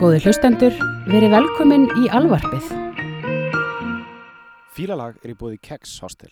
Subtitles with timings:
[0.00, 0.72] Góði hlustendur,
[1.12, 2.70] verið velkomin í alvarpið.
[4.72, 6.30] Fílalag er í bóði Keks Hostel.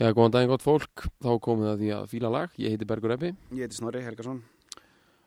[0.00, 2.88] Já, góðan daginn gott fólk, þá komum við að því að fíla lag, ég heiti
[2.88, 4.40] Bergur Eppi Ég heiti Snorri Helgason.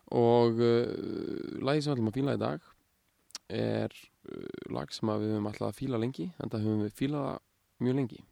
[0.09, 0.89] og uh,
[1.61, 2.67] lagið sem við ætlum að fíla í dag
[3.61, 7.29] er uh, lag sem við höfum alltaf að fíla lengi, en það höfum við fílað
[7.29, 7.41] það
[7.85, 8.23] mjög lengi.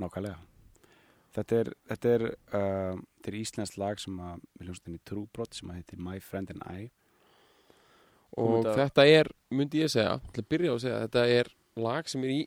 [0.00, 0.38] Nákvæmlega.
[1.36, 5.58] Þetta er, þetta er, uh, þetta er íslenskt lag sem að við hljómsum í Trúbrot
[5.60, 6.88] sem að heitir My Friend and I.
[8.36, 12.08] Og þetta- er, myndi ég segja, til að byrja á að segja, þetta er lag
[12.08, 12.40] sem er í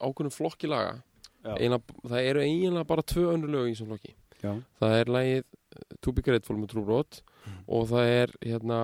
[0.00, 1.02] ákveðnum flokki laga.
[1.46, 4.14] Eina, það eru eiginlega bara tvö önnur lög í þessum flokki.
[4.42, 4.52] Já.
[4.80, 7.58] Það er lagið uh, To Be Grateful með Trúbrot Mm.
[7.68, 8.78] og það er hérna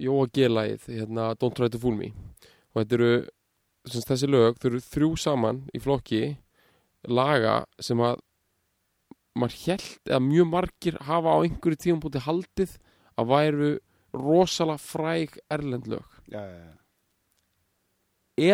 [0.00, 2.08] Jóa G-lagið, hérna Don't Try to Fool Me
[2.74, 3.10] og þetta eru
[3.88, 6.22] sem sagt, þessi lög, þau eru þrjú saman í flokki
[7.08, 8.18] laga sem að
[9.38, 12.74] maður held eða mjög margir hafa á einhverju tíum búti haldið
[13.20, 13.70] að væru
[14.14, 16.74] rosalega fræg erlend lög Já, já, já.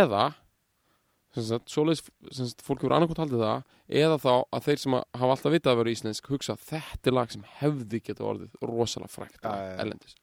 [0.05, 0.24] eða
[1.34, 3.62] sem sagt, svoleiðis, sagt, fólk hefur annarkot haldið það
[4.00, 7.11] eða þá að þeir sem að hafa alltaf vitað að vera íslensk hugsa að þetta
[7.11, 10.14] er lag sem hefði geta orðið rosalega frægt erlendis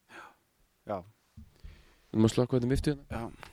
[0.88, 0.98] Já.
[2.12, 3.50] Við maður slökka þetta miftu hérna Já.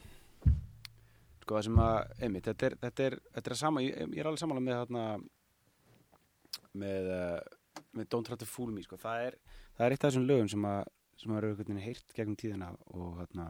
[1.42, 4.29] Sko það sem að, einmitt, þetta er, þetta er, þetta er sama, ég, ég er
[4.29, 5.05] alveg samanlega með þarna,
[6.83, 8.98] með, uh, með Don't Try to Fool Me, sko.
[9.01, 9.37] Það er,
[9.79, 12.38] það er eitt af þessum lögum sem að, sem að eru einhvern veginn heyrt gegnum
[12.38, 13.48] tíðina og þarna,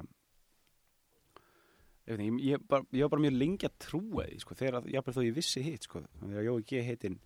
[2.08, 5.16] ég ég, ég, bara, ég var bara mjög lengi að trúa því, sko, þegar jáfnvel
[5.18, 6.82] þó ég vissi hitt, sko, þegar Jói G.
[6.86, 7.20] heitinn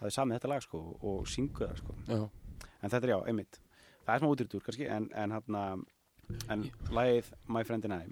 [0.00, 2.20] hafði samið þetta lag, sko, og synguð það, sko.
[2.82, 3.60] En þetta er já, einmitt.
[4.02, 5.84] Það er smá útryttur kannski, en, en hann
[6.52, 8.02] en lagið My Friend and I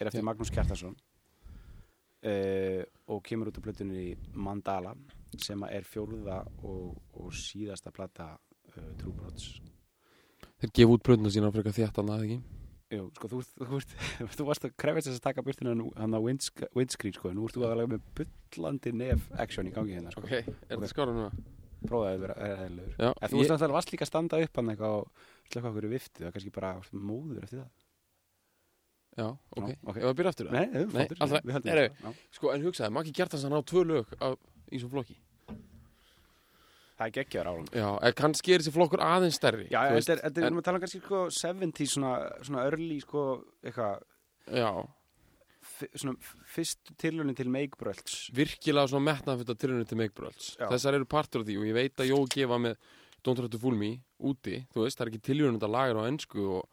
[0.00, 0.26] er eftir Já.
[0.28, 4.94] Magnús Kjartason uh, og kemur út af plötunni Mandala
[5.36, 9.56] sem er fjórða og, og síðasta plata uh, Trúbrots.
[10.62, 12.38] Þeir gefa út brönduna sína fyrir eitthvað þéttan að ekki
[12.86, 16.20] Jú, sko, þú, þú, þú, þú varst að krefast þess að taka burtinu hann á
[16.22, 20.22] windscreen, sko, nú ert þú að lega með bullandi nef action í gangi hérna, sko.
[20.22, 21.32] Ok, er þetta skára núna?
[21.82, 22.94] Prófaði að vera eðlilegur.
[23.02, 25.72] Já, En þú veist að það varst líka að standa upp hann eitthvað og slökka
[25.72, 26.70] okkur í viftu, það er kannski bara
[27.10, 27.68] móður eftir það.
[29.18, 29.96] já, ok, Já, ok.
[29.98, 32.22] Ef að byrja aftur það Nei, við höldum Nei, það.
[32.38, 34.28] Sko, en hugsaði, Maggi Gjartansson á tvö lög á,
[34.70, 35.18] í svo flokki
[36.96, 37.74] Það er geggjaður árangur.
[37.76, 40.60] Já, en kannski er þessi flokkur aðeins stærri Já, þetta er, þetta er, við erum
[40.62, 42.12] að tala um kannski sko 70 svona,
[42.46, 43.24] svona early sko
[43.62, 43.98] eitthvað,
[44.56, 44.70] Já,
[45.66, 46.16] f- svona
[46.54, 48.16] fyrst tilhörni til meikbrölds.
[48.36, 50.68] virkilega svona metnaðfutta tilhörinu til Meikbrölds Já.
[50.72, 52.76] þessar eru partur af því og ég veit að Jói gefa með
[53.26, 53.92] Don't Try to Fool Me
[54.22, 56.68] úti þú veist, það er ekki tilhörinu þetta lagar á ennsku og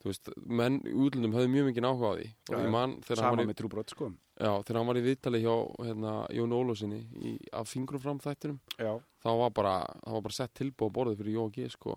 [0.00, 2.96] þú veist, menn í útlundum höfðu mjög mikið áhuga á því og Já, ég man
[3.02, 4.12] þegar hann Sama var í, með trúbrot sko.
[4.36, 5.54] Já, þegar hann var í viðtali hjá
[5.86, 8.92] hérna, Jón Ólafsinni í, af fingrum fram þættinum Já.
[9.24, 11.96] þá var bara, það bara sett tilbúið borðið fyrir Jói G sko.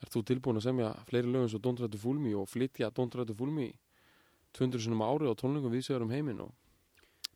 [0.00, 2.88] Ert þú tilbúin að semja fleiri lögum svo Don't Try to Fool Me og flytja
[2.96, 3.68] Don't Try to Fool Me
[4.56, 6.56] 200 sinum ári á tónlingum viðsögur um heiminn og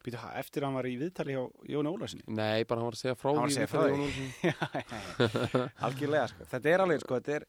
[0.04, 2.26] Býtu, ha, eftir að hann var í viðtali hjá Jón Ólarsinni.
[2.28, 5.52] Nei, bara hann var að segja frá Hann var því að segja frá því.
[5.54, 5.70] Jón.
[5.88, 6.48] Algjörlega sko.
[6.50, 7.46] Þetta er alveg sko, þetta er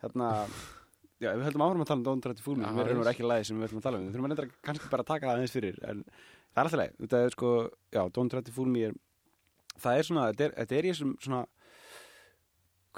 [0.00, 0.28] þarna,
[1.22, 3.02] já, við höldum áfram að tala um Don't Try to Fool Me, sem er raun
[3.02, 4.06] og ekki lagi sem við höldum að tala um.
[4.08, 6.80] Við þurfum að nefnda kannski bara að taka það aðeins fyrir, en það er alltaf
[6.82, 6.96] leið.
[7.02, 7.52] Þetta er sko,
[7.96, 8.96] já, Don't Try to Fool Me er,
[9.78, 11.42] það er svona, þetta er, í þessum svona,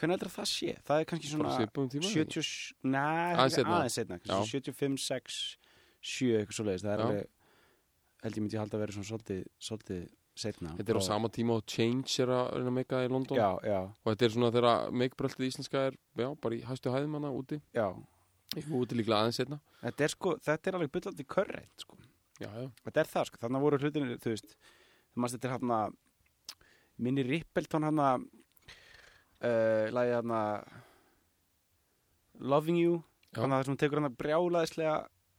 [0.00, 0.76] hvernig heldur það sé?
[0.88, 2.52] Það er kannski svona svipum tíma 70,
[2.84, 3.06] næ,
[3.40, 4.38] Aðeins setna, Já.
[4.52, 5.40] 75, 6,
[6.00, 7.28] 7, eitthvað svo leiðist, það er alveg,
[8.24, 9.10] held ég myndi halda að vera svona
[9.60, 10.08] svolítið
[10.40, 10.74] setna.
[10.78, 13.38] Þetta er á sama tíma og Change er að að meika í London.
[13.38, 17.18] Já, já, og þetta er svona þegar meikbröltið íslenska er já, bara í hæstu hæðum
[17.18, 17.60] hana úti.
[17.76, 17.88] Já.
[18.58, 21.96] úti líklega aðeins setna Þetta er sko, þetta er alveg byllandi körreitt, sko.
[22.40, 23.40] Þetta er það, sko.
[23.44, 24.56] Þannig voru hlutinir, þú veist,
[25.12, 25.94] þú maður þetta er hann að,
[27.00, 28.26] minni Rippelton hann að,
[29.46, 30.74] uh, lagi hann að,
[32.50, 32.98] Loving You,
[33.36, 34.98] hann að hún tekur hann að brjálaðislega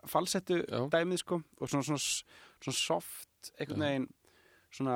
[0.09, 0.61] falsettu
[0.93, 2.01] dæmið, sko, og svona, svona,
[2.61, 4.09] svona soft, einhvern veginn,
[4.71, 4.95] svona,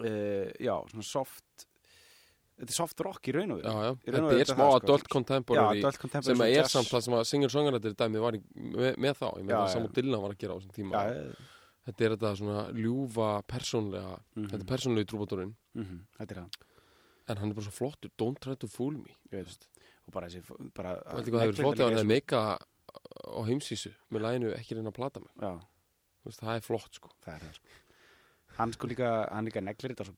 [0.00, 1.66] uh, já, svona soft,
[2.56, 3.96] þetta er soft rock í raun og veru.
[4.06, 8.24] Í Þetta er smá adult contemporary sem svona er samt það sem að singer-songwriter dæmið
[8.26, 10.76] var í, með, með þá, ég Já, það saman Dylan var að gera á þessum
[10.78, 11.04] tíma.
[11.04, 11.52] Já,
[11.86, 15.52] Þetta er þetta svona ljúfa persónlega, mhm, þetta er persónlegi trúbáturinn.
[15.78, 16.56] Mhm, þetta er það.
[17.28, 19.14] en hann er bara svo flottur, don't try to fool me.
[19.30, 19.68] Ég veit,
[20.06, 20.42] og bara þessi,
[20.74, 24.90] bara, og þetta hefur flott ef hann hefði meika á heimsísu með læginu ekki reyna
[24.90, 25.30] að plata mig.
[26.26, 27.10] Veist, það er flott sko.
[27.22, 27.66] Það er það, sko.
[28.56, 30.14] Hann sko líka, hann líka neglir þetta svo,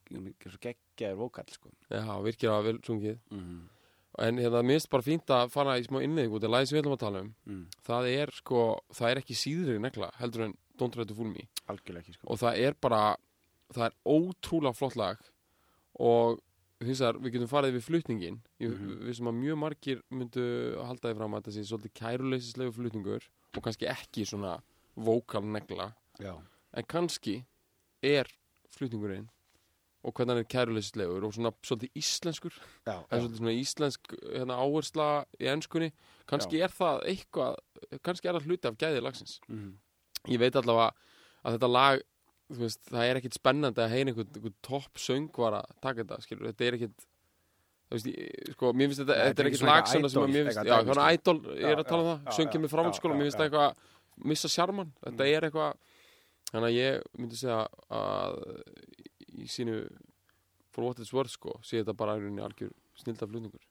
[0.47, 1.71] svo geggjaður vókall, sko.
[1.91, 3.61] Já, virkilega vel sungið Mm.
[4.19, 6.77] En hérna, mér finnst bara fínt að fara í smá innleik út af lagið sem
[6.79, 7.67] við ætlum að tala um Mm.
[7.87, 11.49] Það er sko, það er ekki síðri negla heldur en Don't Try to Fool Me
[11.69, 12.27] ekki, sko.
[12.27, 13.17] og það er bara,
[13.73, 15.19] það er ótrúlega flott lag
[15.99, 16.41] og
[16.81, 19.03] vegar, við getum farið við flutningin ég Mhm.
[19.07, 23.23] við sem að mjög margir myndu halda því fram að þetta sé svolítið kæruleysislegu flutningur
[23.57, 24.61] og kannski ekki svona
[24.97, 26.37] vókal negla Já,
[26.75, 27.45] en kannski
[28.03, 28.31] er
[28.75, 29.29] flutningurinn
[30.07, 32.55] og hvernig hann er kæruleysislegur og svona svolítið íslenskur.
[32.87, 35.09] Já, svolítið svona íslensk hérna, áhersla
[35.43, 35.91] í ennskunni
[36.31, 37.59] kannski er það eitthvað
[38.07, 39.41] kannski er það hluti af gæði lagsins.
[39.49, 39.75] Mhm.
[40.29, 40.93] ég veit allavega
[41.45, 42.01] að þetta lag
[42.49, 46.65] veist, það er ekkit spennandi að heyra einhvern, einhvern topp söngvara taka þetta, skilur, þetta
[46.65, 47.05] er ekkit
[47.89, 50.49] þú veist, ég, sko, mér finnst þetta Nei, þetta er svona lag sem, að mér
[50.49, 52.65] finnst, já, svona idol ég er Já, að tala um já, það, já, söngjum já,
[52.65, 53.43] með framhaldsskóla já, mér finnst já.
[53.43, 55.35] það eitthvað missa sjarman, þetta Mm.
[55.37, 55.73] er eitthvað
[56.49, 57.61] þannig að ég myndi segja
[57.93, 58.39] að
[59.39, 59.79] í sínu
[60.73, 63.65] for what it's worth, sko, sé þetta bara í rauninni algjör snilda flutningur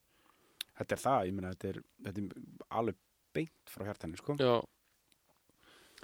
[0.78, 2.98] Þetta er það, ég meina, þetta er, þetta er alveg
[3.34, 4.36] beint frá hjartanni, sko.
[4.38, 4.58] Já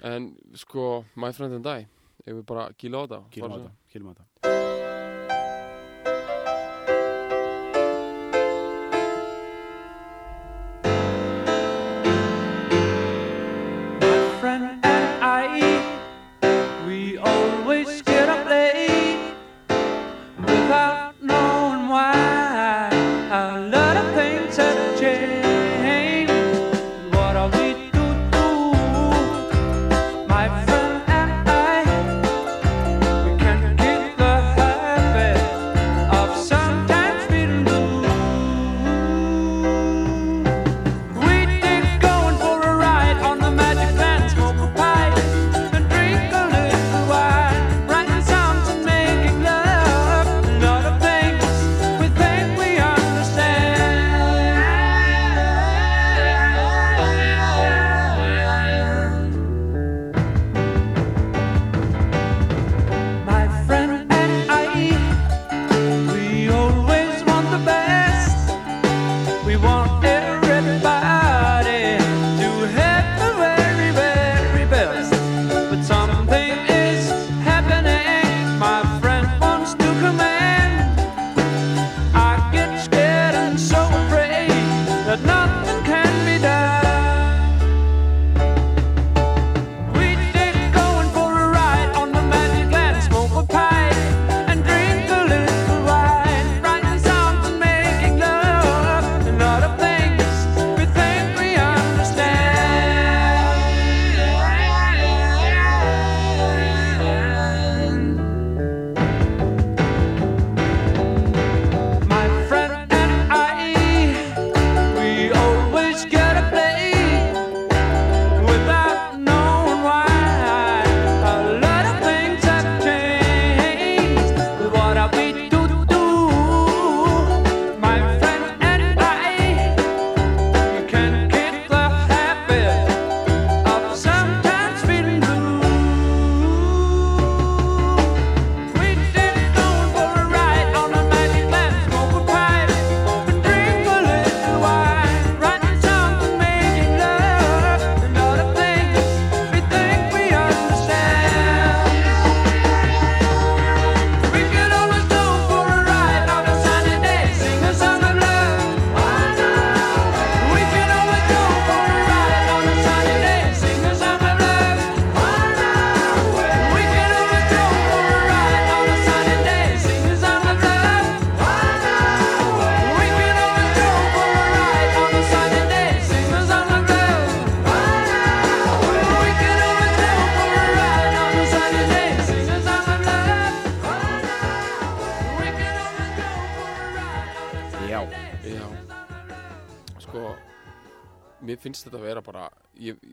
[0.02, 1.86] En sko, my friend and I
[2.24, 4.73] Ef við bara gíla á þetta Kýlum á þetta, kýlum á þetta.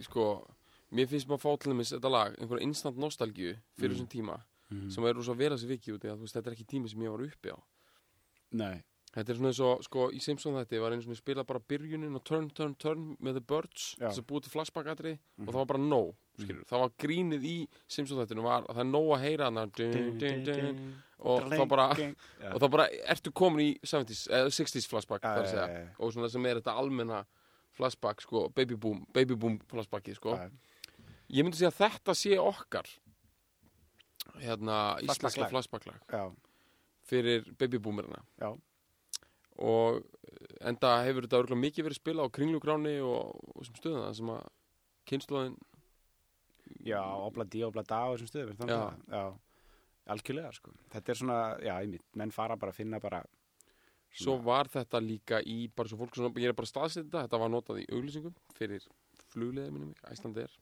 [0.03, 0.47] Sko,
[0.91, 3.95] Mér finnst maður að fá til dæmis þetta lag einhverja instant nostalgíu fyrir Mm.
[3.95, 4.41] þessum tíma
[4.71, 4.89] Mhm.
[4.91, 6.99] sem er rosa vera sér vikið út í að veist, þetta er ekki tími sem
[6.99, 7.57] ég var uppi á.
[8.51, 11.59] Nei, Þetta er svona eins og, sko, í Simpson þetta var einu svona spila bara
[11.59, 15.47] byrjunin og turn, turn, turn með The Birds, þess að búið til flashback-atri Mhm.
[15.47, 18.79] og það var bara nóg, skilur það var grínið í Simpson þetta var að það
[18.79, 21.89] er nóg að heyra dun, og þá bara
[22.53, 26.29] og þá bara ertu komin í 70s, eða 60s flashback þar að segja, og svona
[26.31, 27.25] sem er þetta almenna
[27.77, 30.49] flashback, sko, baby boom baby boom flashbacki, sko Já.
[31.31, 32.89] ég myndi segja að þetta sé okkar
[34.41, 36.35] hérna, íslenska Flashback-lag.
[37.07, 38.51] fyrir baby boomerina Já.
[39.57, 44.07] og eh, enda hefur þetta örgulega mikið verið spilað á kringlugráni og, og sem stöðuna
[44.09, 44.43] þar sem að
[45.11, 45.57] kynnslóðin
[46.85, 48.77] já, obla dí, obla da á þessum stöðum, Já.
[48.77, 49.23] já, já,
[50.13, 50.71] algjörlega, sko.
[50.93, 51.75] Þetta er svona, já,
[52.17, 53.23] menn fara bara að finna bara
[54.11, 57.23] svo var þetta líka í bara svo fólk svona, ég er bara að staðsetja þetta
[57.25, 58.87] þetta var notað í auglýsingum fyrir
[59.31, 60.57] flugleði minnum, Æslandi er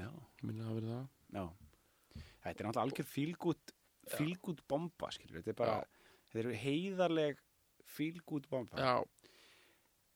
[0.00, 0.08] Já,
[0.42, 1.06] minni að verið það.
[1.34, 1.44] Já.
[2.40, 3.72] Þetta er náttúrulega algjör fílgút
[4.10, 7.42] fílgút bomba, skilur Þetta er bara, þetta er heiðarleg
[7.90, 8.80] fílgút bomba.
[8.80, 9.04] Já,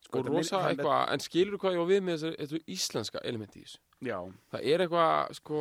[0.05, 3.65] Sko, og rosa eitthvað, en skilur hvað ég á við með þessu, íslenska elementi í
[3.65, 3.79] þessu?
[4.05, 4.19] Já,
[4.53, 5.61] það er eitthvað sko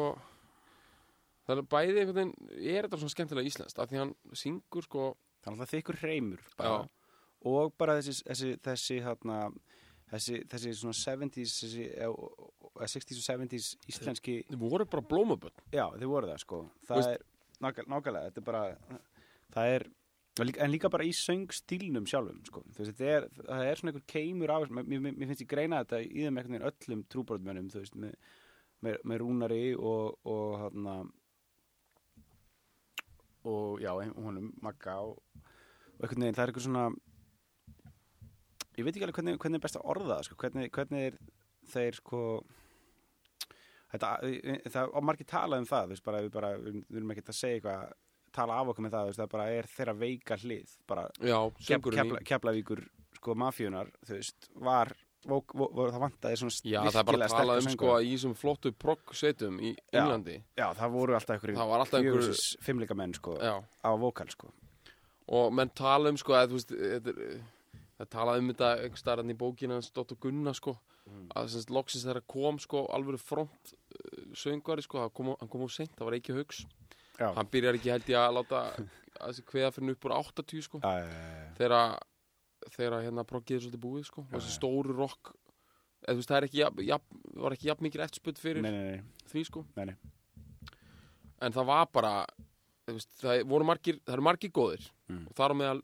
[1.48, 2.34] það er bæði einhvern veginn
[2.74, 3.80] er þetta svona skemmtilega íslenskt?
[3.80, 5.06] Af því hann syngur sko
[5.46, 6.58] er alltaf þykkur hreimur Já.
[6.58, 6.90] bara.
[7.46, 9.40] og bara þessi þessi, þessi, þarna,
[10.14, 15.64] þessi, þessi svona 70s þessi, eh, eh, 60s og 70s íslenski þið voru bara blómaböld
[15.74, 17.26] já, þið voru það sko það Veist- er
[17.64, 18.64] nákvæ- nákvæmlega, þetta er bara
[19.54, 19.90] það er
[20.64, 22.64] en líka bara í söngstílnum sjálfum sko.
[22.78, 26.00] veist, er, það er svona einhver keimur af mér, mér, mér finnst ég greina þetta
[26.08, 26.40] í þeim
[26.72, 27.04] öllum
[27.84, 28.16] veist, með,
[28.82, 30.88] með, með rúnari og, og hann
[33.50, 36.86] og já, honum Magga og, og einhvern veginn, það er eitthvað svona
[38.78, 40.38] ég veit ekki alveg hvernig, hvernig er best að orða það sko.
[40.42, 41.18] hvernig, hvernig er
[41.74, 42.22] þeir sko
[43.94, 44.14] þetta,
[44.74, 47.40] það á margir tala um það þú veist, bara, við, bara, við, erum ekki að
[47.40, 47.94] segja eitthvað
[48.34, 51.38] tala af okkur með það, þú veist, það bara er þeirra veika hlið, bara já,
[51.58, 52.84] kef, söngurinn kefla, keflavíkur
[53.20, 54.94] sko mafíunar, þú veist, var
[55.30, 57.68] vók, vó, vó, það vantaði svona í já, það er bara virkilega að tala um
[57.68, 58.04] sko söngvara.
[58.04, 60.00] í þessum flottu progg sveitum í Já.
[60.02, 63.54] Englandi já, það voru alltaf einhverju það var alltaf einhver fjögursis fimmleika menn sko já,
[63.64, 64.52] á vókal sko
[65.34, 66.74] og menn tala um sko að þú veist
[67.98, 71.26] það talaði um þetta einhver starfinn í bókina hans Dóttur Gunna sko Mm.
[71.36, 75.72] að semst loksins þegar kom sko alvöru front uh, söngvari sko kom, hann kom úr
[75.76, 76.62] seint, það var ekki haugs
[77.20, 78.86] já, hann byrjar ekki held ég að láta að
[79.26, 81.76] þessi kveða fyrir upp úr 80 sko já, já, já, þegar
[82.72, 85.34] þegar hérna proggið er svolítið búið sko þessi stóru rock
[86.08, 88.84] eða veist það er ekki jafn, jafn, var ekki jafn mikil eftirspöld fyrir nei, nei,
[88.92, 89.02] nei,
[89.32, 89.96] því sko nei, nei.
[91.42, 92.14] en það var bara
[92.88, 95.26] veist, það voru margir, það eru margir góðir Mm.
[95.28, 95.82] og þar á meðal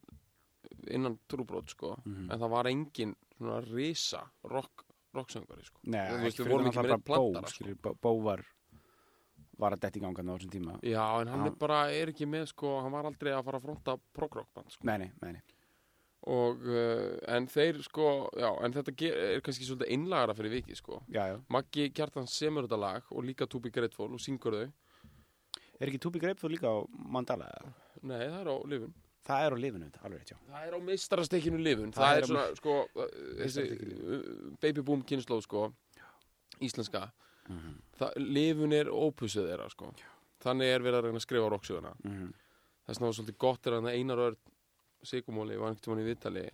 [0.95, 2.31] innan trúbrót sko Mhm.
[2.31, 7.03] en það var engin svona risa rock, rocksöngari sko Nei, veist, við vorum ekki með
[7.03, 7.65] plantara, sko.
[7.83, 8.45] bó, bó var
[9.59, 11.47] var að detti gangan á þessum tíma já en hann Já.
[11.51, 14.85] er bara er ekki með sko hann var aldrei að fara að fronta prog-rockband sko
[14.87, 15.41] nei, nei, nei, nei.
[16.27, 21.01] Og uh, en þeir sko já en þetta er kannski svolítið einlagara fyrir vikið sko.
[21.13, 21.39] Já.
[21.47, 24.71] Maggi Kjartan semur þetta lag og líka Tubi Gretfól og syngur þau.
[25.79, 27.47] Er ekki Tubi Greip þú líka á Mandala?
[28.03, 28.97] nei það er á lifun
[29.29, 30.37] Það er á þetta, alveg rétt, já.
[30.49, 33.09] Það er á meistarastekinu lifun Það Það, er á svona, sko, uh,
[33.39, 34.29] þessi uh,
[34.63, 35.65] baby boom kynnslóð, sko
[36.59, 37.09] Íslenska.
[37.47, 39.91] Mm það, Lifun er ópussið þeirra, sko.
[40.43, 42.31] Þannig er verið að reyna að skrifa rocksuguna -hmm.
[42.85, 44.37] Það er svona svolítið gott er að Einar Örn
[45.05, 46.45] Sigumóli var einhvern tímann í Vitali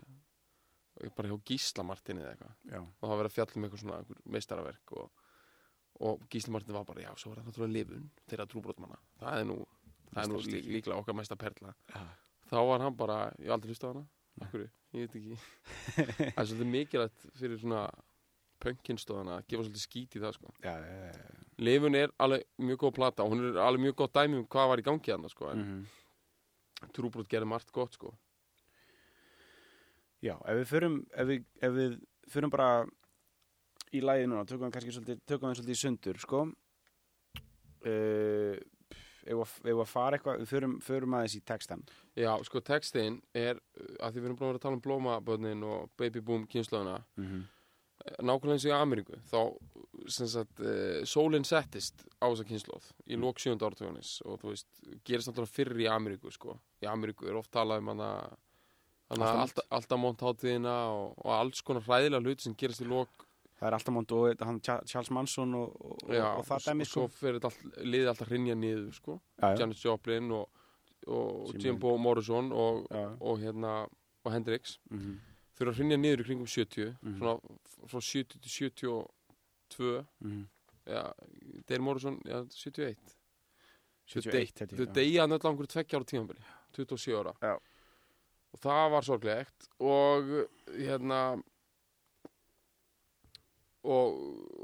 [1.16, 4.20] bara hjá Gísla Martini eða eitthvað og það var verið að fjalla um eitthvað svona
[4.36, 5.24] meistaraverk og,
[6.08, 9.50] og Gísli Martin var bara, já, svo var það náttúrulega lifun þeirra trúbrotmanna, það er
[9.50, 9.58] nú
[10.12, 12.02] það er nú lí, líklega okkar mesta perla Já.
[12.52, 14.06] þá var hann bara, ég aldrei hlustað á hana
[14.46, 15.36] Akkur, ég veit ekki
[15.96, 17.84] Það er svolítið mikilvægt fyrir svona
[18.64, 20.52] pönkinstóðana að gefa svolítið skít í það sko.
[20.64, 21.44] já, já, já.
[21.60, 24.72] Lifun er alveg mjög góð plata og hún er alveg mjög góð dæmi um hvað
[24.72, 25.52] var í gangi hann sko.
[25.56, 25.86] Mm
[26.96, 28.14] trúbrot gerði margt gott sko.
[30.26, 31.98] Já ef við förum, ef við, ef við
[32.34, 32.70] förum bara
[33.96, 36.46] í lægi núna, tökum við kannski svolítið, tökum við svolítið í sundur, sko.
[37.86, 38.56] Uh,
[39.26, 41.84] ef við ef við fara eitthvað, við förum, förum aðeins í textan.
[42.18, 43.60] Já, sko, textin er
[44.00, 47.04] að því við erum búin að vera að tala um blómaböðnin og baby boom kynnslóðuna
[47.18, 47.44] Mm -hmm.
[48.22, 49.40] nákvæmlega eins og í Ameríku þá
[50.08, 54.68] sem sagt uh, sólinn settist á þessa kynnslóð í lók sjönda áratugunis og þú veist,
[55.04, 58.38] gerist náttúrulega fyrr í Ameríku sko, í Ameríku er oft talað um hana
[59.10, 59.42] hana Altamont.
[59.42, 63.08] alltaf, alltaf montháttíðina og, og alls konar hræðilega hluti sem gerist í lók
[63.56, 66.66] Það er alltaf mónt og hann Cha- Charles Manson og, og, já, og það s-
[66.68, 67.00] dæmi, og sko.
[67.00, 69.60] svo fyrir þetta liðið alltaf hrinja niður sko, Já, já.
[69.60, 70.50] Janis Joplin og,
[71.62, 73.06] Jimbo Morrison og, Já.
[73.22, 73.88] og hérna
[74.26, 75.18] og Hendrix Mm -hmm.
[75.56, 77.18] fyrir að hrinja niður í kringum 70 Mhm.
[77.20, 80.48] svona f- frá 70 til 72 Mm
[80.88, 81.12] já,
[81.70, 82.98] Dale Morrison, já, 71
[84.06, 84.94] 71, þau þetta, já.
[84.94, 86.42] deyja hann öll á einhverju tveggja ára tímabili
[86.74, 87.58] 27 ára Já.
[88.56, 90.32] Og það var sorglegt og
[90.72, 91.20] hérna
[93.86, 94.16] og,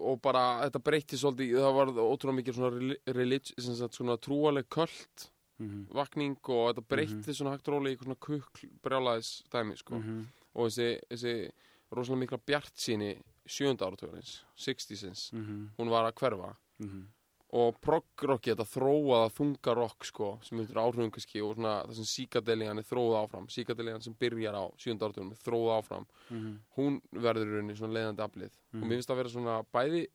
[0.02, 4.18] og bara þetta breytti svolítið, það var ótrúlega mikið svona, reli- relig, sem sagt, svona
[4.22, 5.28] trúaleg köld
[5.62, 5.84] Mhm.
[5.94, 10.00] vakning og þetta breytti svona hægt róli í svona kukl brjálaðis dæmi sko.
[10.00, 10.24] Mhm.
[10.56, 11.52] og þessi, þessi
[11.94, 15.70] rosalega mikla bjart síni sjönda áratugurins, 60sins Mhm.
[15.78, 17.06] hún var að hverfa Mhm.
[17.53, 22.08] Og proggrocki, þetta þróaða þunga rock sko, sem hefur áhrifum kannski og svona það sem
[22.12, 26.53] síkadelían er þróða áfram síkadelían sem byrjar á sjönda áratugunum þróða áfram, Mhm.
[26.77, 28.84] hún verður í rauninni svona leiðandi aflið Mhm.
[28.84, 30.08] og mér finnst það að vera svona bæði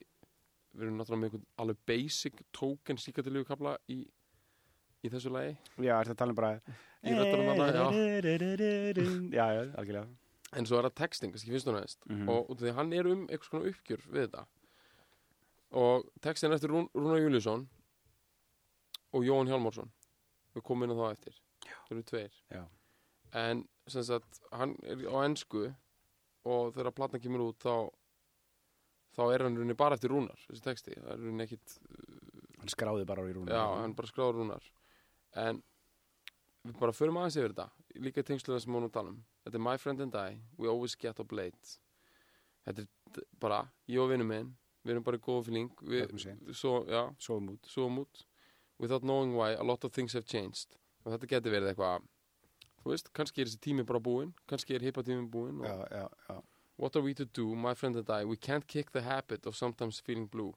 [0.77, 4.07] við erum náttúrulega með einhvern alveg basic token síkadelíu kapla í,
[5.05, 6.61] í þessu lagi Já, ertu að tala um bara
[7.05, 9.37] Í röddunum þarna, já.
[9.37, 10.09] Já, algjörlega
[10.57, 12.29] en svo er það texting, kannski finnst hún aðeins Mhm.
[12.29, 14.47] og því hann er um eitthvað svona uppgjör við þetta
[15.77, 17.67] og textin eftir Rún, Rúnar Júliusson
[19.13, 19.93] og Jóhann Hjálmarsson.
[20.57, 21.39] Við komum inn á það eftir.
[21.67, 22.41] Þau eru tveir.
[22.53, 22.65] Já.
[23.37, 25.67] en sem sagt, hann er á ensku
[26.47, 27.91] og þegar platna kemur út þá
[29.17, 31.77] þá er hann í rauninni bara eftir Rúnar þessi texti, er ekkit
[32.57, 34.69] Hann skráði bara í rúna já, hann bara skráður Rúnar.
[35.37, 35.61] En
[36.67, 39.19] við bara förum aðeins yfir þetta líka í tengslu það sem hún tala um.
[39.45, 41.77] Þetta er My Friend and I, We Always Get Up Late.
[42.67, 43.61] Þetta er bara
[43.93, 44.49] ég og vinnum minn,
[44.87, 45.71] við erum bara í góða fíling
[46.55, 48.27] svo út.
[48.79, 50.77] Without knowing why, a lot of things have changed.
[51.05, 52.05] Og þetta getur verið eitthvað
[52.87, 55.89] þú veist, kannski er þessi tími bara búinn kannski er hippa tími búinn og Já,
[55.91, 56.43] já, já.
[56.79, 58.25] What are we to do, my friend and I?
[58.25, 60.53] We can't kick the habit of sometimes feeling blue.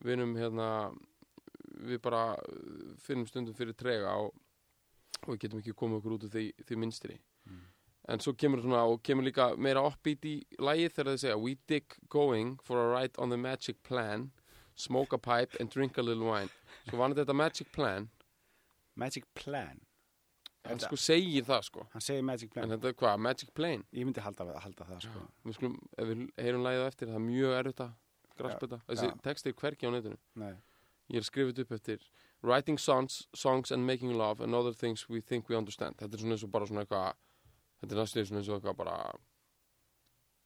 [0.00, 0.68] Við erum hérna,
[1.84, 4.32] við bara uh, finnum stundum fyrir trega og,
[5.26, 7.18] og við getum ekki komið okkur út úr því, því minnstri.
[8.08, 11.56] En svo kemur svona, og kemur líka meira uppbít í lagið þegar þið segja We
[11.66, 14.30] dig going for a ride on the magic plan,
[14.76, 16.52] smoke a pipe and drink a little wine.
[16.86, 18.10] Svo var þetta magic plan,
[18.96, 19.80] Magic Plan
[20.66, 21.84] hann sko segir það sko.
[21.92, 23.84] Hann segir Magic En Plan þetta er hvað, magic plane?
[23.94, 27.18] Ég myndi halda, halda það sko Við skulum, ef við heyrum lagið á eftir, það
[27.20, 27.92] er mjög erfitt að
[28.36, 28.78] graspa þetta.
[28.88, 29.12] Þessi já.
[29.26, 30.18] texti er hvergi á netinu.
[30.42, 30.54] Nei
[31.14, 32.08] Ég er skrifið upp eftir
[32.42, 35.96] Writing songs, songs and making love and other things we think we understand.
[36.00, 37.20] Þetta er svona eins og bara svona eitthvað,
[37.80, 38.96] þetta er næstu svona eins og eitthvað bara,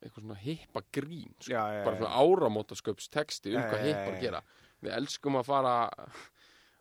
[0.03, 1.53] eitthvað svona hippa grín, sko.
[1.53, 4.43] Já, já, bara svona áramótasköps texti um hvað hippar gera.
[4.81, 5.75] Við elskum að fara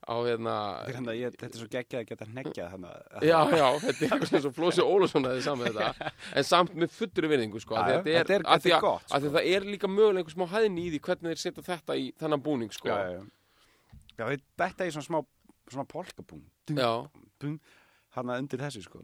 [0.10, 0.54] á hérna,
[0.88, 4.14] Þetta er ég, þetta er svo geggjað að geta hneggjað þannig já, já, þetta er
[4.14, 7.90] eitthvað svona svo Flósi Ólafsson hefði saman þetta, en samt með fullri vinningu, sko, að
[8.08, 10.86] þetta er- af því þetta er að- að það er líka mögulega einhver smá hæðni
[10.88, 12.88] í því hvernig þeir setja þetta í þennan búning, sko.
[12.88, 13.22] Já, já,
[14.24, 15.20] já detta í svona smá,
[15.70, 16.92] svona polkabún já.
[18.16, 19.04] Hann undir þessu sko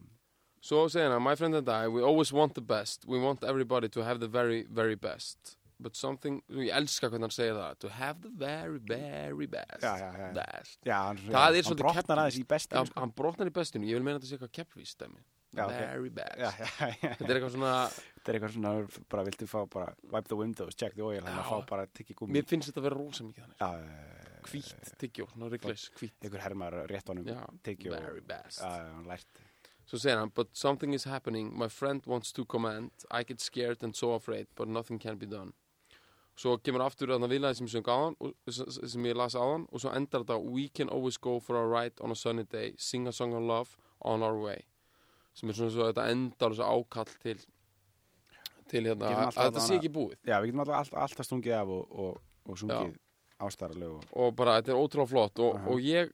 [0.66, 3.04] Svo segir hann, my friend and I, we always want the best.
[3.06, 5.54] We want everybody to have the very, very best.
[5.78, 9.82] But something, ég elska hvernig hann segir það, to have the very, very best.
[9.84, 10.28] Já, já, já.
[10.38, 10.78] Best.
[10.88, 13.00] Já, hann, Það er hann brotnar aðeins í Já, bestinu sko.
[13.04, 15.04] hann brotnar í bestinu, ég vil meina þetta sé eitthvað keppvíst.
[15.56, 15.66] Já.
[15.70, 16.36] Very best.
[16.40, 17.74] já, já, já, Þetta er eitthvað svona,
[18.16, 18.72] Þetta er eitthvað svona,
[19.12, 21.44] bara viltu fá bara wipe the windows, check the oil, hann Já.
[21.44, 23.60] að fá bara tikki gúmi mér finnst þetta að vera rosa mikið þannig.
[23.60, 26.16] Já, já, já, já, Hvít, tyggjó, svona ryggleis, hvít.
[26.24, 28.60] einhver hermar rétt honum Já, tyggjó very best.
[28.60, 29.45] Já, já, hann lært
[29.86, 33.84] Svo segir hann, but something is happening, my friend wants to command, I get scared
[33.84, 35.52] and so afraid, but nothing can be done.
[36.36, 39.92] Svo kemur aftur þarna vilaði sem ég söng s- sem ég las áðan, og svo
[39.94, 43.12] endar þetta, we can always go for a ride on a sunny day, sing a
[43.12, 44.64] song of love on our way.
[45.34, 47.38] Sem er svona svo þetta endar þessu ákall til,
[48.68, 50.16] til hérna, að þetta sé ekki búið.
[50.26, 52.20] Já, við getum alltaf, alltaf, stungið af og, og,
[52.50, 52.96] og sungið
[53.38, 55.68] ástaralög og bara, þetta er ótrúlega flott, og, Aha.
[55.70, 56.10] og ég,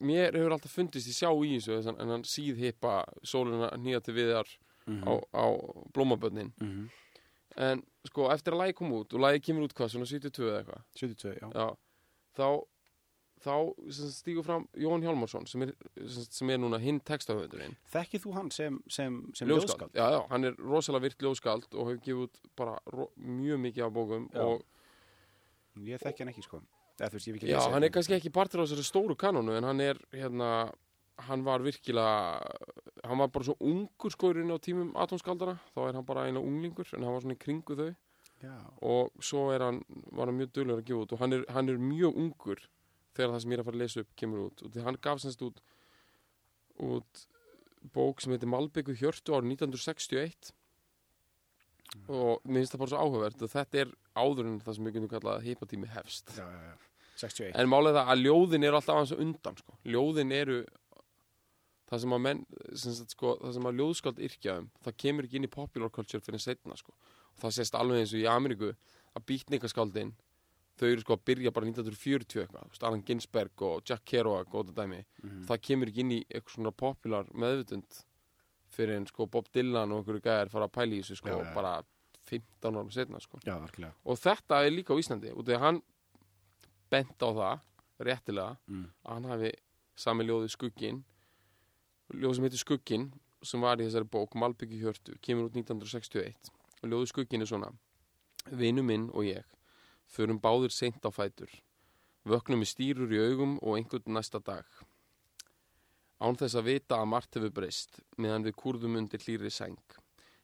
[0.00, 4.14] mér hefur alltaf fundist í sjá í þessu, en hann síð hippa sólina nýja til
[4.14, 4.48] viðar
[4.86, 5.04] Mhm.
[5.06, 5.44] á, á
[5.92, 6.52] blómabönnin.
[6.60, 6.88] Mhm.
[7.56, 10.64] En sko, eftir að lagi kom út og lagi kemur út hvað, svona 72 eða
[10.64, 11.76] eitthvað 72, já Já,
[12.36, 12.64] þá
[13.40, 13.54] þá
[14.12, 15.72] stígur fram Jón Hjálmarsson sem er,
[16.08, 19.92] sem, er núna hinn textahöfundurinn Þekkið þú hann sem, sem, sem ljóðskáld?
[19.94, 22.78] Já, já, hann er rosalega virt ljóðskald og hefur gefið út bara
[23.16, 24.62] mjög mikið af bókum og
[25.78, 26.62] Ég þekki hann ekki, sko
[27.00, 29.16] Eða, þú veist, ég hef ekki já, hann er kannski ekki partur á þessari stóru
[29.16, 30.50] kanonu en hann er, hérna
[31.28, 32.40] hann var virkilega
[33.04, 36.88] hann var bara svo ungur skoðurinn á tímum atomskaldara, þá er hann bara eina unglingur
[36.96, 37.90] en hann var svona í kringu þau.
[38.40, 38.54] Já,
[38.88, 39.82] og svo er hann,
[40.16, 41.12] var hann mjög duglegur að gefa út.
[41.12, 42.62] Og hann er, hann er mjög ungur
[43.16, 44.64] þegar það sem ég er að fara að lesa upp kemur út.
[44.64, 45.60] Og hann gaf semst út
[46.80, 47.24] út
[47.92, 50.54] bók sem heitir Malbyggu hjörtu árið 1961
[52.06, 54.96] og mér finnst það bara svo áhugavert og þetta er áður en það sem við
[54.96, 56.32] getum kallað að heipatími hefst.
[56.38, 56.89] Já, já, já
[57.20, 59.76] 61 en er það að ljóðin eru alltaf aðeins undan sko.
[59.84, 60.58] ljóðin eru
[61.90, 62.40] það sem að menn
[62.78, 65.90] sem sagt, sko, það sem að ljóðskáld yrkja um það kemur ekki inn í popular
[65.94, 66.92] culture fyrir setna sko.
[67.34, 68.72] og það sést alveg eins og í Ameríku
[69.16, 70.12] að býtningaskáldin
[70.80, 74.54] þau eru sko að byrja bara 1940 eitthvað þú veist, Alan Ginsberg og Jack Kerouac
[74.54, 75.42] og þetta dæmi Mhm.
[75.50, 77.98] það kemur ekki inn í eitthvað svona popular meðvutund
[78.70, 81.54] fyrir en sko Bob Dylan og einhverju gæðir fara að pæla í þessu sko Já,
[81.54, 81.82] bara
[82.30, 83.58] 15 árum setna sko Já,
[84.06, 85.82] og þetta er líka á Íslandi og þegar hann
[86.90, 87.66] bent á það
[88.06, 88.86] réttilega mm.
[89.04, 89.52] að hann hafi
[90.00, 91.02] sami ljóðið skuggin
[92.14, 93.10] ljóð sem heitir skuggin
[93.46, 97.70] sem var í þessari bók Malbyggi hjörtu kemur út 1961 og ljóðið skuggin er svona
[98.50, 99.46] vinu minn og ég
[100.10, 101.50] förum báðir seint á fætur.
[102.26, 104.66] Vöknum með stýrur í augum og einhvern næsta dag.
[106.20, 109.78] Án þess að vita að margt hefur breyst meðan við kurðum undir hlýri seng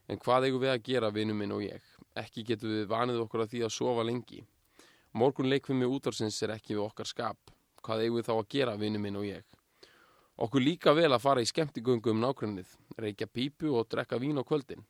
[0.06, 1.82] en hvað eigum við að gera vinu minn og ég?
[2.16, 4.44] Ekki getum við vanið okkur að því að sofa lengi
[5.16, 7.54] morgun leikfimi útvarsins er ekki við okkar skap
[7.86, 9.56] hvað eigum við þá að gera vinu minn og ég
[10.36, 12.68] Okkur líka vel að fara í skemmtigöngu um nágrannið,
[13.00, 14.82] reykja pípu og drekka vín á kvöldin.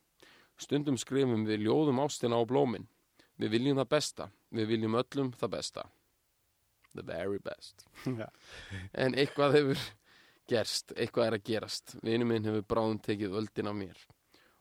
[0.58, 2.88] Stundum skrifum við ljóðum ástina á blómin.
[3.38, 5.84] Við viljum það besta, við viljum öllum það besta.
[6.98, 7.86] The very best.
[8.20, 8.26] Já.
[8.90, 9.84] En eitthvað hefur
[10.50, 11.94] gerst, eitthvað er að gerast.
[12.02, 14.02] Vinu minn hefur bráðum tekið völdin af mér.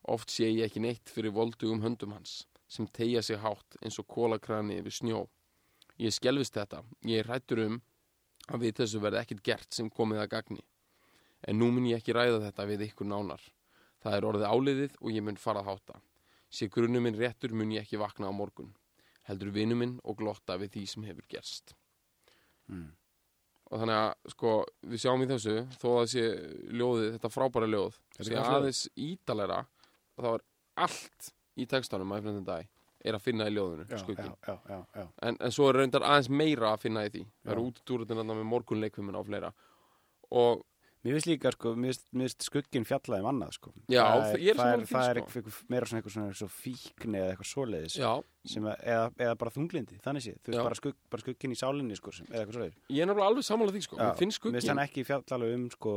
[0.06, 4.06] Oft sé ég ekki neitt fyrir voldugum höndum hans, sem tegja sig hátt eins og
[4.06, 5.26] kólakrani yfir snjó.
[6.02, 7.78] Ég skelfist þetta, ég hrættur um
[8.52, 10.64] að við þessu verði ekkert gert sem komið að gagni.
[11.48, 13.42] En nú mun ég ekki ræða þetta við ykkur nánar.
[14.04, 16.02] Það er orðið áliðið og ég mun fara að hátta.
[16.52, 18.74] Sé grunnu minn réttur mun ég ekki vakna á morgun.
[19.26, 21.74] Heldur vinu minn og glotta við því sem hefur gerst.
[22.70, 22.92] Mm.
[23.72, 24.52] Og þannig að, sko,
[24.86, 26.26] við sjáum í þessu, þó að sé
[26.70, 28.50] ljóðið, þetta frábæra ljóð, Þetta ljóð.
[28.60, 29.58] aðeins ítalera,
[30.14, 30.44] og það var
[30.86, 32.68] allt í textanum, Friend and I,
[33.06, 34.32] er að finna í ljóðinu, Já, skuggin.
[34.32, 35.08] já, já, já, já.
[35.30, 37.26] En, en svo er reyndar aðeins meira að finna í því.
[37.46, 39.52] Það eru útúrutin með morgunleikvimina og fleira.
[40.32, 40.64] Og
[41.06, 43.70] Mér finnst líka, sko, mér finnst- finnst skugginn fjallaði um annað, sko.
[43.94, 45.26] Já, það ég er það sammála er, því, það er sko.
[45.38, 48.10] eitthvað, meira svona eitthvað svona svo fíkni eða eitthvað svoleiðis já,
[48.50, 51.60] sem að, eða, eða bara þunglindi, þannig sé þú veist bara, skugg, bara skugginn í
[51.62, 53.96] sálinni sko, sem, eða eitthvað svoleiðis ég er nefnilega alveg sammála því, sko.
[54.02, 54.74] Já, Mér finnst Mér finnst skuggin.
[54.74, 55.94] hann ekki fjallaði um sko,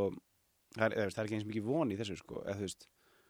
[0.77, 2.87] það er, það er ekki eins mikið von í þessu sko, eða þú veist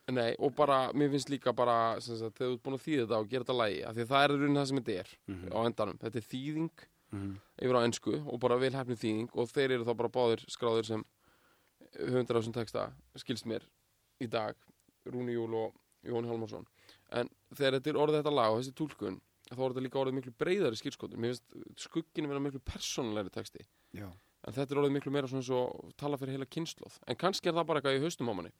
[0.08, 3.18] Nei, og bara, mér finnst líka bara, sagt, þegar þú ert búin að þýða þetta
[3.20, 5.08] og gera þetta lægi, af því að það er í raunin það sem þetta er
[5.28, 5.48] Mhm.
[5.52, 5.98] á endanum.
[5.98, 6.70] Þetta er þýðing
[7.12, 7.34] Mhm.
[7.62, 11.04] yfir á ennsku og bara velhæfni þýðing og þeir eru þá bara báðir skráðir sem
[11.98, 13.62] höfundar á þessum texta, skilst mér
[14.20, 14.56] í dag,
[15.06, 16.66] Rúni Júl og Jón Hjalmarsson.
[17.12, 20.16] En þegar þetta er orðið þetta lag og þessi túlkun, þá er þetta líka orðið
[20.18, 21.16] miklu breyðari skilskotur.
[21.18, 21.44] Mér finnst
[21.76, 23.60] skugginu vera miklu persónulegri texti.
[23.94, 24.10] Já,
[24.46, 26.98] En þetta er orðið miklu meira svona svo tala fyrir heila kynnslóð.
[27.08, 28.52] En kannski er það bara eitthvað í haustum á manni.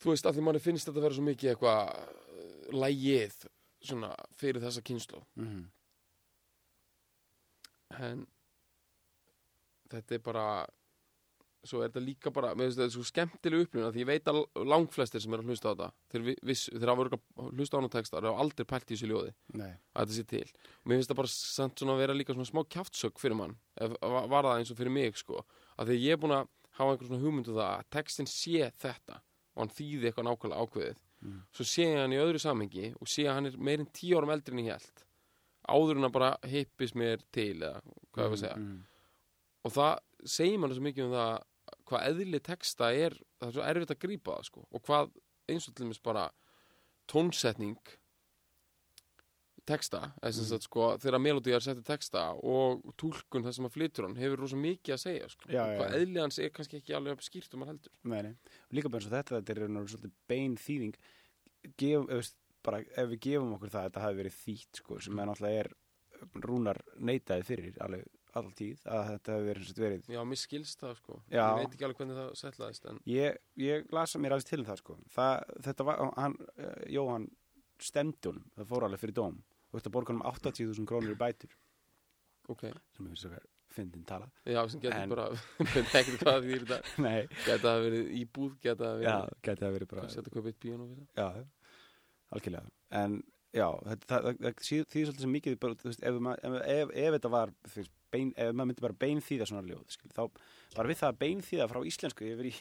[0.00, 3.38] Þú veist, að því manni finnst þetta vera svo mikið eitthvað uh, lægið
[3.84, 5.24] svona fyrir þessa kynnslóð.
[5.40, 5.62] Mhm.
[8.00, 8.20] En
[9.90, 10.44] þetta er bara,
[11.66, 14.38] svo er þetta líka bara, mér finnst þetta svo skemmtileg upplifun því ég veit að
[14.70, 17.18] langflestir sem er að hlusta á þetta, þeir, vi- viss, þeir hafa
[17.50, 20.24] hlusta á hana texta, þeir hafa aldrei pælt í þessu ljóði Nei, að þetta sé
[20.30, 20.44] til.
[20.84, 23.56] Og mér finnst það bara samt svona að vera líka svona smá kjaftsök fyrir mann,
[23.76, 25.42] ef, va- var það eins og fyrir mig, sko.
[25.76, 28.70] Að því að ég er búin að hafa einhver svona hugmyndu það að textin sé
[28.80, 29.18] þetta
[29.60, 31.00] og hann þýði eitthvað nákvæmlega ákveðið.
[31.20, 31.40] Mm.
[31.52, 34.32] Svo sé ég hann í öðru samhengi og sé að hann er meirinn tíu árum
[34.32, 35.04] eldri en ég held.
[35.68, 38.56] Áður en að bara hippis mér til eða hvað ég var að segja.
[38.56, 38.78] Mhm.
[39.60, 41.34] Og það segir mann svo mikið um það
[41.90, 44.64] hvað eðli texta er, það er svo erfitt að grípa það, sko.
[44.70, 45.10] Og hvað
[45.50, 46.30] eins og til dæmis bara
[47.10, 47.78] tónsetning
[49.66, 50.48] texta, sem Mhm.
[50.50, 54.56] sagt sko þegar melodíjar setja texta og túlkun það sem að flytur hann hefur rosa
[54.56, 55.48] mikið að segja sko.
[55.48, 55.96] Já, og hvað já.
[56.00, 58.30] eðli hans er kannski ekki alveg skýrt um hann heldur Nei, nei.
[58.70, 60.94] Og líka bara eins og þetta, þetta er og veru svolítið bein þýðing
[61.76, 62.30] Gef, ef,
[62.64, 65.60] bara, ef við gefum okkur það að þetta hafi verið þýtt sko, sem er náttúrulega
[65.60, 65.70] er
[66.40, 68.06] rúnar neitaði fyrir alveg
[68.38, 71.44] all tíð að þetta hafi verið, sem sagt verið Já, mér skilst það sko Já.
[71.50, 74.66] Ég veit ekki alveg hvernig það setlaðist en ég, ég lasa mér aðeins til um
[74.66, 74.96] það sko.
[75.16, 77.28] það, þetta var, hann, uh, Jóhann
[77.80, 81.54] stemdi honum, það fór alveg fyrir dóm og þetta borga honum 80.000 krónur í bætur.
[82.50, 83.30] Ok, sem er svo
[83.70, 84.26] fyndin tala.
[84.48, 85.28] Já, sem getur En- bara
[86.00, 86.78] ekki hvað því þetta.
[87.46, 90.88] Geta það verið íbúð, geta já, verið gæti það verið bara setja kaupið eitt píano
[90.88, 91.20] við það?
[91.20, 91.44] Já,
[92.34, 92.72] algjörlega.
[93.00, 93.14] En
[93.54, 96.18] já, þetta, það, það, það því því svolítið sem mikið bara, þú veist, ef,
[96.50, 99.62] ef, ef, ef þetta var þú veist, bein, ef maður myndi bara bein þýða svona
[99.70, 100.22] ljóð skil, þá
[100.74, 102.52] bara við það að bein þýða frá íslensku yfir í,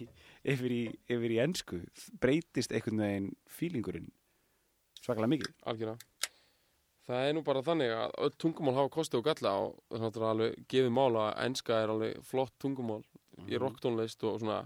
[0.54, 0.82] yfir í,
[1.17, 1.82] yfir í ensku
[2.22, 4.12] breytist einhvern veginn fílingurinn
[5.02, 5.54] svakalega mikið.
[5.74, 5.98] Algjörlega
[7.10, 10.26] Það er nú bara þannig að öll tungumál hafa kosti og galla og það er
[10.30, 13.02] alveg gefið mála að enska er alveg flott tungumál
[13.50, 14.60] í rocktónlist og svona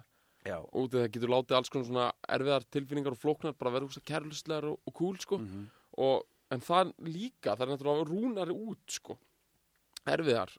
[0.44, 3.88] Já, út í það getur látið alls konar svona erfiðar tilfinningar og flóknar bara vera
[3.88, 5.38] úrst kærlustlegar og, og cool sko.
[5.40, 5.70] Mhm.
[6.04, 9.16] og, en það líka, það er náttúrulega rúnari út sko
[10.06, 10.52] erfiðar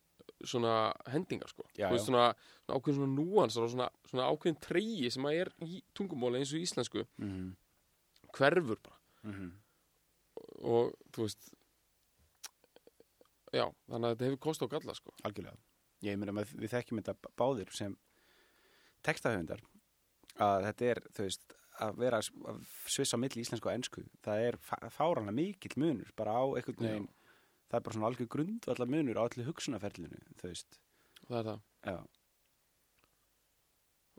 [0.45, 0.73] svona
[1.13, 1.67] hendingar sko.
[1.77, 2.31] Já, veist, svona,
[2.65, 6.55] svona ákveðin svona núansar og svona, svona ákveðin treyji sem að er í tungumáli eins
[6.57, 7.05] og íslensku.
[7.21, 7.53] Mhm.
[8.35, 8.99] hverfur bara.
[9.23, 9.53] Mhm.
[10.65, 11.53] og þú veist
[13.55, 15.15] já, þannig að þetta hefur kost og galla sko.
[15.25, 15.57] Algjörlega.
[16.05, 17.95] Ég meina að við þekkjum þetta báðir sem
[19.07, 19.63] textahöfundar
[20.45, 22.59] að þetta er, þú veist að vera að
[22.91, 26.79] svissa á milli íslensku og ensku það er fá- fáranlega mikill munur bara á einhvern
[26.87, 27.09] veginn
[27.71, 30.79] það er bara svona algjör grundvallar munur á allir hugsunarferlinu þú veist,
[31.27, 31.65] það er það.
[31.91, 31.97] Já,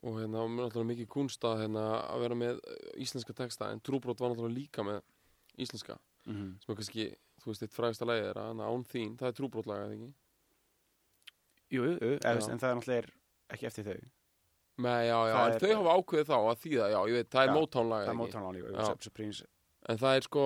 [0.05, 3.81] og hérna og náttúrulega mikið kunst að, hérna, að vera með eh, íslenska texta en
[3.85, 5.01] trúbrot var náttúrulega líka með
[5.63, 7.05] íslenska mm sem er kannski,
[7.45, 10.13] þú veist, eitt frægasta lægið er að án þín, það er trúbrotlaga, eða ekki?
[11.75, 12.29] jú, jú, jú Já.
[12.33, 13.09] eða, en það er náttúrulega er
[13.55, 13.99] ekki eftir þau
[14.75, 17.29] Nei, já, já, Það en er- þau hafa ákveðið þá að þýða, já, ég veit,
[17.31, 18.19] það er Já, mótánlaga, það er ekki?
[18.21, 19.35] mótánlega líka, Já.
[19.45, 19.51] jú,
[19.87, 20.43] En það er sko,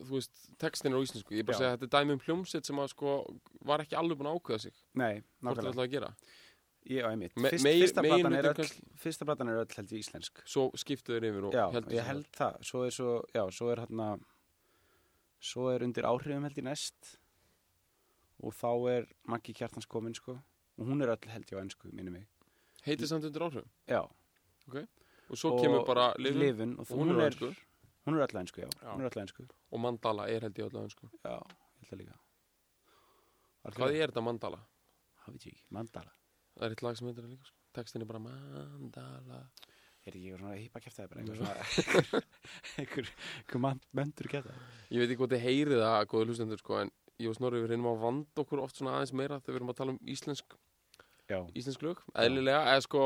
[0.00, 1.60] þú veist, textin er á íslensku, ég er bara að Já.
[1.60, 3.10] segja að þetta er dæmi um hljómsett sem að sko
[3.68, 6.08] var ekki alveg búin að ákveða sig, nei, það nákvæmlega gera.
[6.88, 7.36] Ég á einmitt.
[7.36, 10.40] Me- Fyrst, megin- fyrsta, platan er öll, kannski- fyrsta platan er öll held ég íslensk.
[10.48, 12.56] svo skiptu þeir yfir og Já, heldur ég held það.
[12.64, 14.18] Svo er svo, já, svo er hérna,
[15.40, 17.16] svo er undir áhrifum held ég næst
[18.42, 20.36] og þá er Maggi Kjartans komin, sko.
[20.78, 22.26] Og hún er öll held ég á ennsku, minni mig.
[22.86, 24.02] heitir samt undir áhrifum Já.
[25.28, 27.48] og svo kemur bara lifin Livin, og, og hún hún, er á er, ensku.
[28.06, 28.70] hún er öll ennsku, já.
[28.82, 28.92] Já.
[28.94, 29.46] Hún er öll ennsku.
[29.72, 31.10] og mandala er held ég öllu sko.
[31.24, 31.34] Já,
[31.82, 32.18] ég held það líka.
[33.74, 34.60] hvað er þetta mandala?
[35.24, 36.12] Það veit ég ekki, Mandala.
[36.56, 37.56] það er eitt lag sem heitir það líka sko.
[37.74, 39.42] textin er bara mandala
[40.08, 42.22] Er ekki eitthvað svona hýpa kæftæði bara, eitthvað svona,
[42.80, 44.66] einhver man- möndur kæftæði.
[44.94, 47.72] ég veit ekki hvað þið heyrið það góðu hlustendur sko, en ég og Snorri við
[47.74, 50.56] reynum að vanda okkur oft svona aðeins meira þegar við erum að tala um íslensk,
[51.28, 53.02] Já, íslensk lög eðlilega, eða sko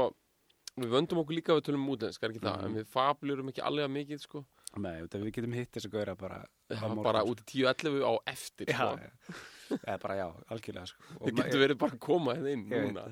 [0.79, 2.67] við vöndum okkur líka við tölum um útlensk, er ekki það Mhm.
[2.71, 4.45] en við fablurum ekki allega mikið sko.
[4.81, 6.39] Nei, við getum hitt þess að gauðra bara
[6.73, 7.33] Já, bara sko.
[7.35, 8.93] út í 10-11 á eftir Já, sko.
[9.03, 9.11] já.
[9.83, 11.09] Eða bara já, algjörlega sko.
[11.19, 13.05] Það getur verið bara að koma hérna inn núna.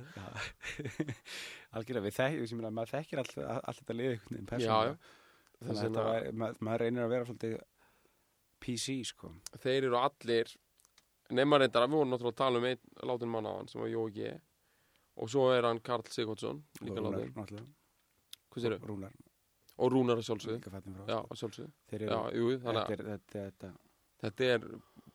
[1.76, 4.96] Algjörlega, við þekkjum, maður þekkir allt, allt þetta.
[5.60, 7.56] Þess Þannig að var, maður, maður reynir að vera svolítið
[8.60, 9.32] PC, sko.
[9.60, 10.52] þeir eru allir
[11.36, 13.90] nema reyndar við vorum náttúrulega að tala um einn látin mann á hann sem var
[13.92, 14.30] Jói G
[15.20, 17.30] og svo er hann Karl Sigvardsson Og líka látin,
[18.88, 19.12] Rúnar,
[19.80, 20.60] og Rúnar að sjálfsögðu.
[20.66, 23.70] Þannig þetta að þetta, þetta,
[24.22, 24.66] þetta er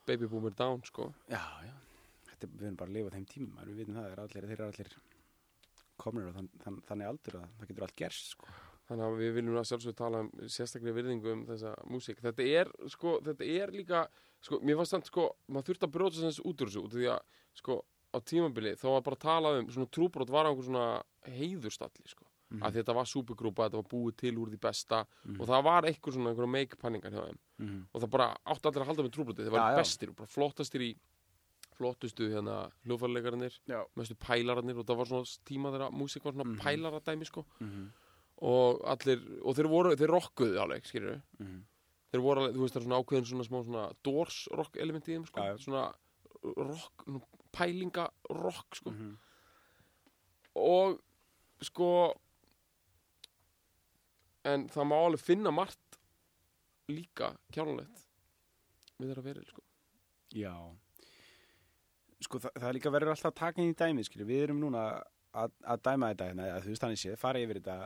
[0.09, 1.09] Baby Boomer Down, sko.
[1.31, 1.73] Já, já.
[2.31, 4.69] Þetta, við erum bara að lifa þeim tímum, við vitum það, er allir, þeir eru
[4.69, 4.95] allir
[6.01, 8.53] komnir og þann, þann, þannig aldur að það getur allt gerst, sko.
[8.89, 12.19] þannig að við viljum að sjálfsögðu tala um sérstaklega virðingu um þessa músík.
[12.25, 14.03] Þetta er, sko, þetta er líka
[14.43, 16.99] sko, mér fannst þannig, sko, maður þurfti að bróta þess út úr þessu, út af
[16.99, 17.79] því að, sko
[18.11, 20.89] á tímabili, þá var bara að tala um svona trúbrót var á einhver svona
[21.39, 22.61] heiðurstalli, sko Mhm.
[22.61, 25.41] að þetta var supergrúpa, þetta var búið til úr því besta Mhm.
[25.41, 27.85] og það var eitthvað svona einhverja make-panningar hjá þeim Mhm.
[27.93, 29.77] og það bara átti allir að halda með trúbroti þeir Já, var já.
[29.81, 30.95] bestir og bara flottastir í
[31.75, 33.83] flottustu hérna hljófarleikarnir Já.
[33.97, 36.59] mestu pælararnir og það var svona tíma þegar músík var svona Mhm.
[36.61, 37.91] pælaradæmi sko Mhm.
[38.37, 41.63] og allir, og þeir voru, þeir rockuðu alveg, skilur Mhm.
[42.13, 45.03] þeir voru alveg, þú veist það er svona ákveðin svona smá svona doors rock element
[45.07, 45.57] í þeim sko Já, já.
[45.65, 45.93] svona
[46.55, 47.05] rock,
[47.51, 48.93] pælinga rock sko
[50.55, 50.99] og
[51.61, 52.13] sko
[54.45, 55.99] en það má alveg finna margt
[56.91, 58.03] líka kjánulegt
[58.99, 59.63] við þeirra verið sko.
[60.35, 60.53] Já.
[62.25, 64.27] Sko það, það líka verður alltaf að taka inn í dæmi skilur.
[64.29, 64.85] Við erum núna
[65.35, 67.77] að, að dæma þetta hérna, að þú veist þannig séð, fara yfir þetta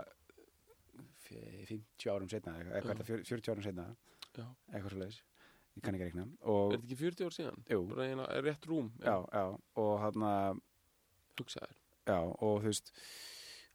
[1.23, 3.87] f- 50 árum setna eitthvað, fjör- 40 árum setna
[4.37, 4.45] Já.
[4.73, 5.19] eitthvað svo leiðis
[5.79, 6.25] ég kann ekki reikna.
[6.43, 7.59] Og, Er þetta ekki 40 ár síðan?
[7.71, 7.81] Jú.
[7.93, 9.43] Bara eina, er rétt rúm já, já,
[9.79, 10.61] og hann
[11.39, 11.75] Hugsa þér.
[12.09, 12.89] Já, og þú veist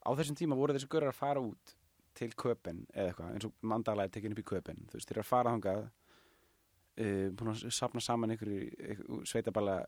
[0.04, 1.74] á þessum tíma voru þessi görur að fara út
[2.18, 5.18] til köpen eða eitthvað, eins og mandala er tekin upp í köpen, þú veist, þeir
[5.18, 9.78] eru að fara þangað uh, búin að sapna saman einhverju sveitaballa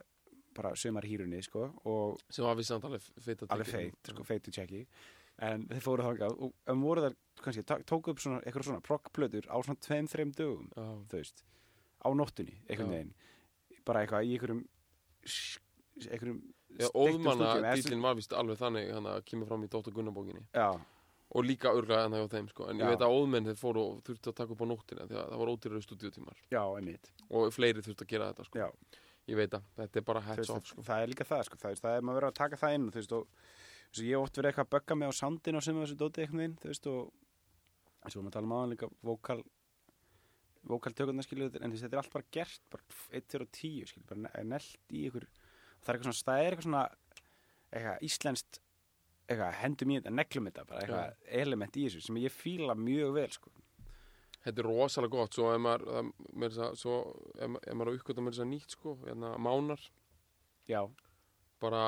[0.57, 4.55] bara sömar hýrunni, sko og Sem var vissi alveg feit að alveg feit, sko, feitu
[4.57, 4.87] tjekki.
[5.45, 9.51] En þeir fóru þangað og um voru þar kannski, tóku upp svona, eitthvað svona proggplötur
[9.53, 11.45] á svona tveim, þreim dögum Já, þú veist,
[12.01, 12.95] á nóttunni einhvern Já.
[12.95, 13.13] veginn,
[13.85, 14.63] bara eitthvað í einhverjum
[16.07, 16.41] einhverjum
[16.77, 20.69] já óðmanna dýlinn var vist alveg þannig hann að kemur fram í Dóttar Gunnarbókinni já,
[21.35, 22.69] og líka örglega en það hjá þeim sko.
[22.71, 22.85] En Já.
[22.85, 25.27] ég veit að óðmenn þeir fóru og þurftu að taka upp á nóttina því að
[25.33, 26.39] það var ódýrari stúdíutímar
[27.31, 28.59] og fleiri þurftu að gera þetta sko.
[29.27, 30.83] Ég veit að þetta er bara hats off sko.
[30.87, 33.13] það er líka það, sko, það, það er maður verið að taka það inn veist,
[33.13, 33.27] og
[33.91, 36.55] veist, ég oft verið eitthvað að bögga mig á sandin og sem þessu dóti veginn,
[36.63, 37.11] þú veist, og
[38.07, 39.43] eins og að tala um aðan líka vokal
[40.67, 42.83] vokaltökurnar skilju, en þetta er allt bara gert, bara
[43.15, 45.27] 1, 2 og 10 skilju, bara ne- nelt í ykkur
[45.83, 46.87] það er eitthvað svona,
[49.27, 53.15] eitthvað hendum í þetta, neglum þetta bara eitthvað element í þessu sem ég fíla mjög
[53.17, 53.53] vel sko.
[54.47, 58.77] Þetta er rosalega gott, svo ef maður, maður er að uppgöta með þess að nýtt
[58.77, 59.83] sko, hérna, mánar,
[60.71, 60.85] já,
[61.63, 61.83] bara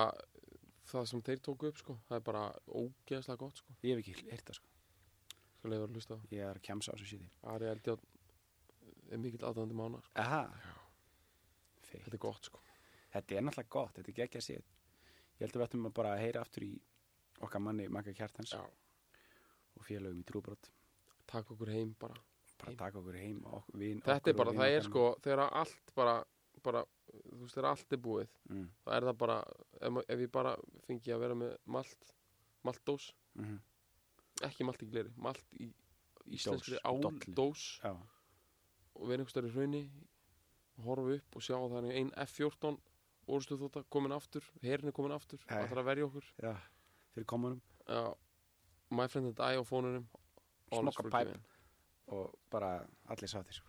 [0.88, 4.31] það sem þeir tóku upp sko, það er bara ógeðslega gott sko, ég hef ekki
[4.33, 4.72] heyrt það sko.
[5.59, 6.18] svo leiður að hlusta á.
[6.33, 8.07] ég er að kemsa á þessu síði Ari Eldjátt
[9.09, 10.24] er mikill aðdæðandi mánar, sko.
[10.24, 10.42] aha
[11.88, 12.62] þetta er gott sko.
[13.12, 16.16] þetta er náttúrulega gott, þetta er geggja sér ég held að við ættum að bara
[16.20, 16.72] heyra aftur í
[17.44, 18.55] okkar manni Magga Kjartans.
[18.55, 18.64] Já.
[19.79, 20.70] og félögum í trúbrot.
[21.31, 22.16] Takk okkur heim bara.
[22.59, 22.79] bara Heim.
[22.79, 26.14] taka okkur heim og vin, Þetta er bara, það er sko, þegar allt bara,
[26.64, 26.81] bara,
[27.12, 28.64] þú veist, þegar allt er búið, mm.
[28.83, 29.37] þá er það bara,
[29.79, 30.55] ef, ef ég bara
[30.88, 32.14] fengi að vera með malt,
[32.66, 33.61] maltdós, Mm
[34.46, 35.68] ekki malt í gleri, malt í
[36.37, 39.83] íslenskri áldós og vera einhvers staðar í hraunni
[40.79, 42.79] og horfa upp og sjá að það er ein F-14
[43.29, 46.29] orðstuð þótt komin aftur, herin er komin aftur, það þarf að verja okkur.
[46.40, 46.53] Já,
[47.18, 48.14] fyrir komunum Já,
[48.90, 50.07] My Friend and I á fónunum
[50.72, 51.42] Smokka forgiven.
[52.07, 53.68] og bara allir sáttir sko.